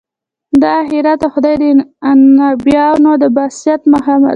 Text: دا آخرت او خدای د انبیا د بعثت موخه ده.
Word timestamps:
دا 0.61 0.71
آخرت 0.83 1.19
او 1.23 1.31
خدای 1.35 1.55
د 1.61 1.63
انبیا 2.11 2.85
د 3.21 3.23
بعثت 3.37 3.81
موخه 3.91 4.15
ده. 4.21 4.29